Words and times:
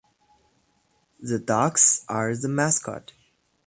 The 1.19 1.37
ducks 1.37 2.03
are 2.09 2.35
the 2.35 2.49
mascot. 2.49 3.11